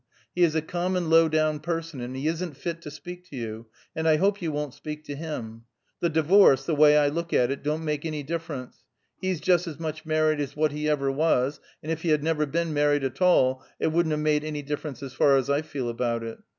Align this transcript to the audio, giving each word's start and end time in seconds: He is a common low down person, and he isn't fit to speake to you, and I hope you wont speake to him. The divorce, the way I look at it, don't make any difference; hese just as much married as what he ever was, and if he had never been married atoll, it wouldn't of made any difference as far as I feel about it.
He 0.33 0.41
is 0.41 0.55
a 0.55 0.63
common 0.63 1.11
low 1.11 1.29
down 1.29 1.59
person, 1.59 2.01
and 2.01 2.15
he 2.15 2.25
isn't 2.27 2.57
fit 2.57 2.81
to 2.81 2.89
speake 2.89 3.29
to 3.29 3.35
you, 3.35 3.67
and 3.95 4.07
I 4.07 4.17
hope 4.17 4.41
you 4.41 4.51
wont 4.51 4.73
speake 4.73 5.03
to 5.03 5.15
him. 5.15 5.65
The 5.99 6.09
divorce, 6.09 6.65
the 6.65 6.73
way 6.73 6.97
I 6.97 7.07
look 7.09 7.33
at 7.33 7.51
it, 7.51 7.61
don't 7.61 7.85
make 7.85 8.03
any 8.03 8.23
difference; 8.23 8.77
hese 9.21 9.39
just 9.39 9.67
as 9.67 9.79
much 9.79 10.03
married 10.03 10.39
as 10.39 10.55
what 10.57 10.71
he 10.71 10.89
ever 10.89 11.11
was, 11.11 11.59
and 11.83 11.91
if 11.91 12.01
he 12.01 12.09
had 12.09 12.23
never 12.23 12.47
been 12.47 12.73
married 12.73 13.03
atoll, 13.03 13.63
it 13.79 13.91
wouldn't 13.91 14.13
of 14.13 14.21
made 14.21 14.43
any 14.43 14.63
difference 14.63 15.03
as 15.03 15.13
far 15.13 15.37
as 15.37 15.51
I 15.51 15.61
feel 15.61 15.87
about 15.87 16.23
it. 16.23 16.39